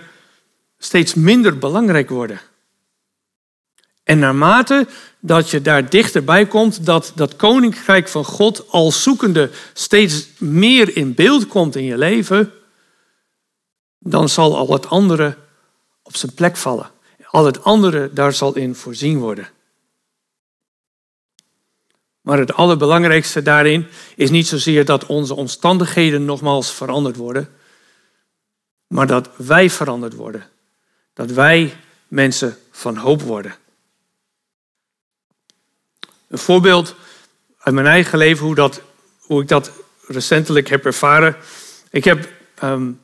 [0.78, 2.42] steeds minder belangrijk worden.
[4.04, 4.88] En naarmate
[5.20, 11.14] dat je daar dichterbij komt, dat dat koninkrijk van God als zoekende steeds meer in
[11.14, 12.52] beeld komt in je leven,
[14.00, 15.38] dan zal al het andere
[16.04, 16.90] op zijn plek vallen.
[17.28, 19.50] Al het andere daar zal in voorzien worden.
[22.22, 27.50] Maar het allerbelangrijkste daarin is niet zozeer dat onze omstandigheden nogmaals veranderd worden,
[28.88, 30.48] maar dat wij veranderd worden.
[31.14, 31.76] Dat wij
[32.08, 33.56] mensen van hoop worden.
[36.32, 36.96] Een voorbeeld
[37.60, 38.82] uit mijn eigen leven, hoe, dat,
[39.20, 39.72] hoe ik dat
[40.08, 41.36] recentelijk heb ervaren.
[41.90, 42.30] Ik heb,
[42.64, 43.00] um,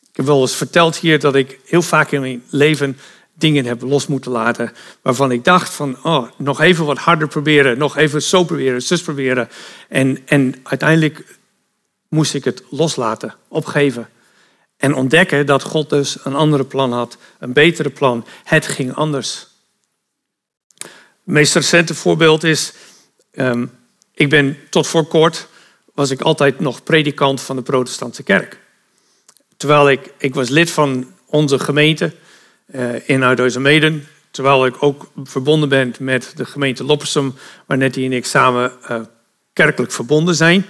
[0.00, 2.98] ik heb wel eens verteld hier dat ik heel vaak in mijn leven
[3.34, 4.72] dingen heb los moeten laten.
[5.02, 7.78] Waarvan ik dacht van, oh, nog even wat harder proberen.
[7.78, 9.48] Nog even zo proberen, zus proberen.
[9.88, 11.38] En, en uiteindelijk
[12.08, 14.08] moest ik het loslaten, opgeven.
[14.76, 17.16] En ontdekken dat God dus een andere plan had.
[17.38, 18.26] Een betere plan.
[18.44, 19.49] Het ging anders.
[21.30, 22.72] Het meest recente voorbeeld is,
[23.32, 23.66] ehm,
[24.14, 25.48] ik ben tot voor kort,
[25.94, 28.58] was ik altijd nog predikant van de protestantse kerk.
[29.56, 32.12] Terwijl ik, ik was lid van onze gemeente
[32.74, 34.08] uh, in Uithuizen-Meden.
[34.30, 37.34] Terwijl ik ook verbonden ben met de gemeente Loppersum,
[37.66, 39.00] waar Nettie en ik samen uh,
[39.52, 40.66] kerkelijk verbonden zijn.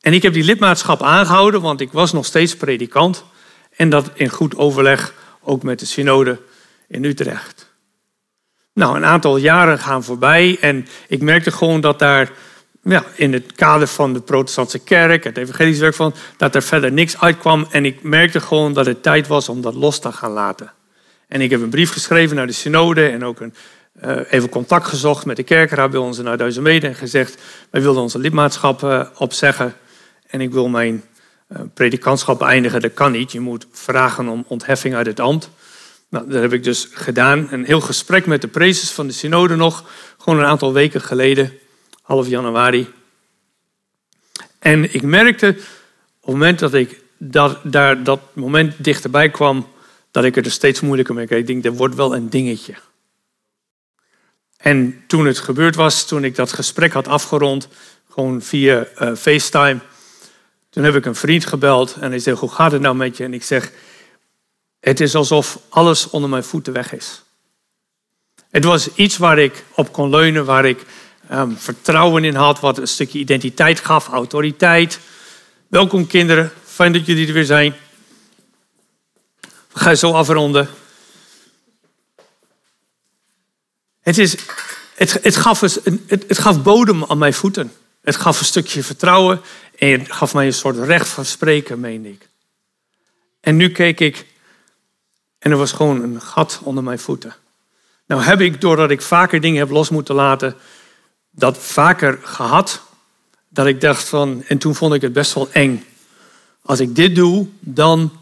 [0.00, 3.24] En ik heb die lidmaatschap aangehouden, want ik was nog steeds predikant.
[3.76, 6.40] En dat in goed overleg ook met de synode
[6.88, 7.71] in Utrecht.
[8.74, 12.30] Nou, een aantal jaren gaan voorbij en ik merkte gewoon dat daar
[12.82, 16.92] ja, in het kader van de protestantse kerk, het evangelisch werk van, dat er verder
[16.92, 17.66] niks uitkwam.
[17.70, 20.72] En ik merkte gewoon dat het tijd was om dat los te gaan laten.
[21.28, 23.54] En ik heb een brief geschreven naar de synode en ook een,
[24.04, 28.02] uh, even contact gezocht met de kerkraad bij ons in Mede en gezegd, wij willen
[28.02, 29.74] onze lidmaatschap uh, opzeggen
[30.26, 31.04] en ik wil mijn
[31.48, 32.80] uh, predikantschap beëindigen.
[32.80, 35.50] Dat kan niet, je moet vragen om ontheffing uit het ambt.
[36.12, 37.48] Nou, dat heb ik dus gedaan.
[37.50, 39.84] Een heel gesprek met de prezes van de synode nog,
[40.18, 41.52] gewoon een aantal weken geleden,
[42.02, 42.92] half januari.
[44.58, 45.56] En ik merkte op
[46.20, 49.68] het moment dat ik dat, daar, dat moment dichterbij kwam,
[50.10, 51.40] dat ik er dus steeds moeilijker mee kreeg.
[51.40, 52.74] Ik denk, dat wordt wel een dingetje.
[54.56, 57.68] En toen het gebeurd was, toen ik dat gesprek had afgerond,
[58.10, 59.78] gewoon via uh, FaceTime,
[60.70, 63.24] toen heb ik een vriend gebeld en hij zei, hoe gaat het nou met je?
[63.24, 63.72] En ik zeg,
[64.82, 67.22] het is alsof alles onder mijn voeten weg is.
[68.50, 70.84] Het was iets waar ik op kon leunen, waar ik
[71.32, 74.98] um, vertrouwen in had, wat een stukje identiteit gaf, autoriteit.
[75.68, 77.74] Welkom kinderen, fijn dat jullie er weer zijn.
[79.72, 80.68] We gaan zo afronden.
[84.00, 84.36] Het, is,
[84.94, 87.72] het, het, gaf het, het gaf bodem aan mijn voeten.
[88.00, 89.40] Het gaf een stukje vertrouwen
[89.78, 92.28] en het gaf mij een soort recht van spreken, meende ik.
[93.40, 94.30] En nu keek ik
[95.42, 97.34] En er was gewoon een gat onder mijn voeten.
[98.06, 100.56] Nou heb ik, doordat ik vaker dingen heb los moeten laten,
[101.30, 102.82] dat vaker gehad.
[103.48, 105.84] Dat ik dacht van, en toen vond ik het best wel eng.
[106.62, 108.12] Als ik dit doe, dan,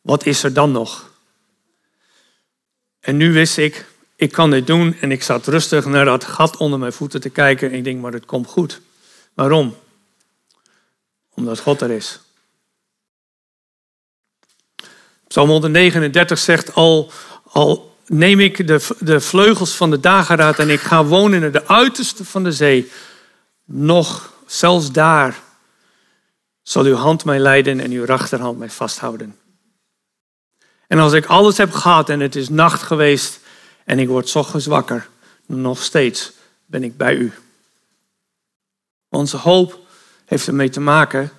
[0.00, 1.10] wat is er dan nog?
[3.00, 3.86] En nu wist ik,
[4.16, 7.30] ik kan dit doen en ik zat rustig naar dat gat onder mijn voeten te
[7.30, 8.80] kijken en ik denk, maar het komt goed.
[9.34, 9.76] Waarom?
[11.34, 12.20] Omdat God er is.
[15.32, 17.10] Psalm 139 zegt al,
[17.42, 21.66] al neem ik de, de vleugels van de dageraad en ik ga wonen in de
[21.66, 22.90] uiterste van de zee.
[23.64, 25.40] Nog, zelfs daar,
[26.62, 29.36] zal uw hand mij leiden en uw rechterhand mij vasthouden.
[30.86, 33.40] En als ik alles heb gehad en het is nacht geweest
[33.84, 35.08] en ik word ochtends wakker,
[35.46, 36.32] nog steeds
[36.66, 37.32] ben ik bij u.
[39.08, 39.78] Onze hoop
[40.24, 41.30] heeft ermee te maken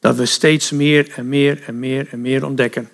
[0.00, 2.90] dat we steeds meer en meer en meer en meer ontdekken.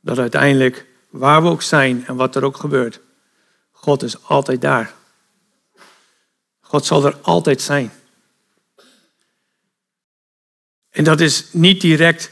[0.00, 3.00] Dat uiteindelijk, waar we ook zijn en wat er ook gebeurt,
[3.70, 4.94] God is altijd daar.
[6.60, 7.92] God zal er altijd zijn.
[10.90, 12.30] En dat is niet direct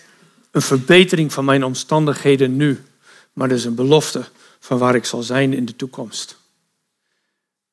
[0.51, 2.85] een verbetering van mijn omstandigheden nu,
[3.33, 6.37] maar dat is een belofte van waar ik zal zijn in de toekomst.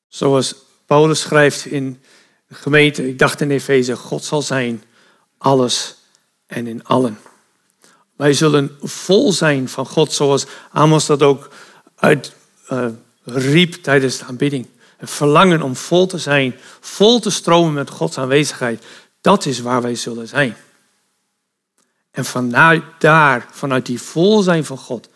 [0.08, 0.54] Zoals
[0.86, 2.02] Paulus schrijft in
[2.48, 4.82] gemeente, ik dacht in Efeze, God zal zijn
[5.38, 5.96] alles
[6.46, 7.18] en in allen.
[8.16, 11.48] Wij zullen vol zijn van God, zoals Amos dat ook
[11.94, 12.32] uit
[12.70, 12.86] uh,
[13.24, 14.66] riep tijdens de aanbidding.
[14.96, 18.84] Het verlangen om vol te zijn, vol te stromen met Gods aanwezigheid,
[19.20, 20.56] dat is waar wij zullen zijn.
[22.10, 25.08] En vanuit daar, vanuit die vol zijn van God,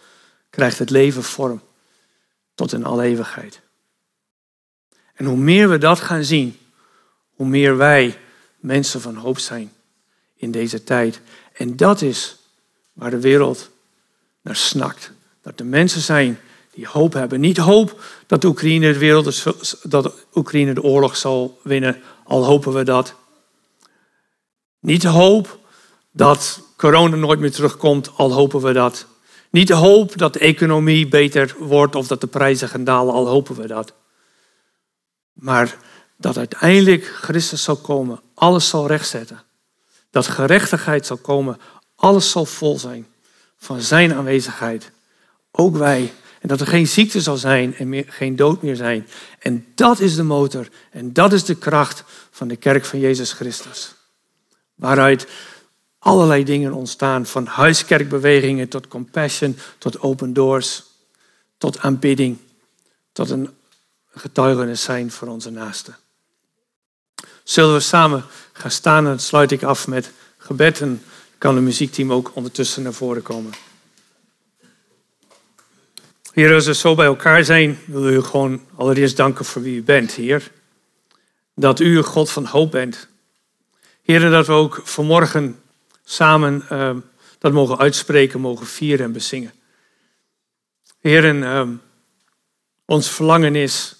[0.50, 1.62] krijgt het leven vorm
[2.54, 3.60] tot in alle eeuwigheid.
[5.14, 6.58] En hoe meer we dat gaan zien,
[7.34, 8.18] hoe meer wij
[8.56, 9.72] mensen van hoop zijn
[10.36, 11.20] in deze tijd.
[11.52, 12.37] En dat is
[12.98, 13.70] waar de wereld
[14.42, 15.12] naar snakt.
[15.42, 16.38] Dat er mensen zijn
[16.70, 17.40] die hoop hebben.
[17.40, 19.44] Niet hoop dat Oekraïne de, wereld,
[19.82, 23.14] dat Oekraïne de oorlog zal winnen, al hopen we dat.
[24.80, 25.58] Niet hoop
[26.10, 29.06] dat corona nooit meer terugkomt, al hopen we dat.
[29.50, 33.56] Niet hoop dat de economie beter wordt of dat de prijzen gaan dalen, al hopen
[33.56, 33.92] we dat.
[35.32, 35.76] Maar
[36.16, 39.42] dat uiteindelijk Christus zal komen, alles zal rechtzetten.
[40.10, 41.58] Dat gerechtigheid zal komen,
[41.98, 43.06] alles zal vol zijn
[43.56, 44.90] van zijn aanwezigheid.
[45.50, 46.12] Ook wij.
[46.40, 49.08] En dat er geen ziekte zal zijn en meer, geen dood meer zijn.
[49.38, 53.32] En dat is de motor en dat is de kracht van de kerk van Jezus
[53.32, 53.94] Christus.
[54.74, 55.26] Waaruit
[55.98, 60.84] allerlei dingen ontstaan, van huiskerkbewegingen tot compassion, tot open doors,
[61.56, 62.38] tot aanbidding,
[63.12, 63.50] tot een
[64.10, 65.96] getuigenis zijn voor onze naasten.
[67.42, 71.02] Zullen we samen gaan staan en sluit ik af met gebed en
[71.38, 73.52] kan het muziekteam ook ondertussen naar voren komen.
[76.32, 79.82] Heer, als we zo bij elkaar zijn, wil u gewoon allereerst danken voor wie u
[79.82, 80.50] bent, Heer.
[81.54, 83.08] Dat u een God van hoop bent.
[84.02, 85.60] Heer, dat we ook vanmorgen
[86.04, 86.96] samen uh,
[87.38, 89.52] dat mogen uitspreken, mogen vieren en bezingen.
[91.00, 91.68] Heer, uh,
[92.84, 93.96] ons verlangen is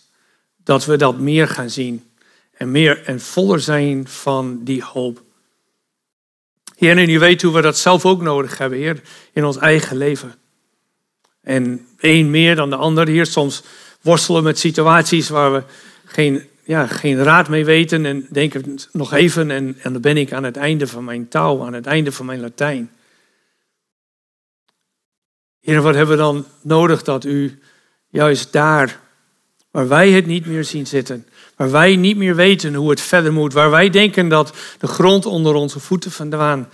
[0.56, 2.10] dat we dat meer gaan zien
[2.52, 5.22] en meer en voller zijn van die hoop.
[6.78, 9.00] Heer, en u weet hoe we dat zelf ook nodig hebben, Heer,
[9.32, 10.34] in ons eigen leven.
[11.40, 13.08] En één meer dan de ander.
[13.08, 13.62] Heer, soms
[14.00, 15.62] worstelen met situaties waar we
[16.04, 20.32] geen, ja, geen raad mee weten en denken nog even en, en dan ben ik
[20.32, 22.90] aan het einde van mijn taal, aan het einde van mijn Latijn.
[25.60, 27.58] Heer, wat hebben we dan nodig dat u
[28.08, 29.00] juist daar,
[29.70, 31.26] waar wij het niet meer zien zitten,
[31.58, 33.52] Waar wij niet meer weten hoe het verder moet.
[33.52, 36.68] Waar wij denken dat de grond onder onze voeten vandaan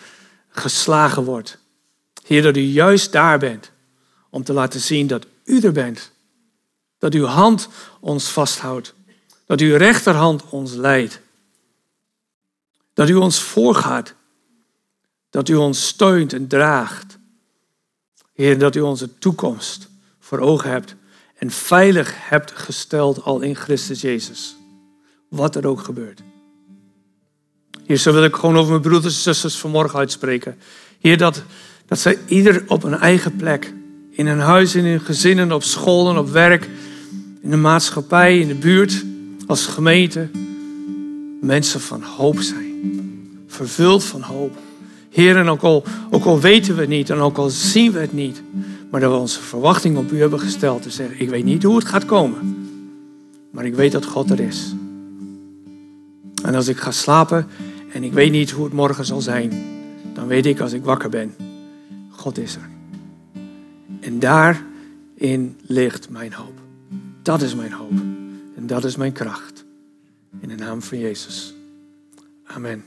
[0.48, 1.58] geslagen wordt.
[2.26, 3.70] Heer, dat u juist daar bent.
[4.30, 6.12] Om te laten zien dat u er bent.
[6.98, 7.68] Dat uw hand
[8.00, 8.94] ons vasthoudt.
[9.46, 11.20] Dat uw rechterhand ons leidt.
[12.94, 14.14] Dat u ons voorgaat.
[15.30, 17.18] Dat u ons steunt en draagt.
[18.32, 19.88] Heer, dat u onze toekomst
[20.20, 20.94] voor ogen hebt
[21.34, 24.56] en veilig hebt gesteld al in Christus Jezus
[25.34, 26.22] wat er ook gebeurt.
[27.86, 30.56] Heer, zo wil ik gewoon over mijn broeders en zusters vanmorgen uitspreken.
[31.00, 31.42] Heer, dat,
[31.86, 33.74] dat zij ieder op een eigen plek,
[34.10, 36.70] in een huis, in hun gezinnen, op scholen, op werk,
[37.40, 39.04] in de maatschappij, in de buurt,
[39.46, 40.28] als gemeente,
[41.40, 42.72] mensen van hoop zijn.
[43.46, 44.56] Vervuld van hoop.
[45.10, 47.98] Heer, en ook al, ook al weten we het niet en ook al zien we
[47.98, 48.42] het niet,
[48.90, 50.82] maar dat we onze verwachting op u hebben gesteld.
[50.82, 52.56] Te zeggen, ik weet niet hoe het gaat komen,
[53.50, 54.74] maar ik weet dat God er is.
[56.44, 57.46] En als ik ga slapen
[57.92, 59.52] en ik weet niet hoe het morgen zal zijn,
[60.14, 61.34] dan weet ik als ik wakker ben,
[62.10, 62.68] God is er.
[64.00, 66.60] En daarin ligt mijn hoop.
[67.22, 67.98] Dat is mijn hoop.
[68.56, 69.64] En dat is mijn kracht.
[70.40, 71.54] In de naam van Jezus.
[72.44, 72.84] Amen.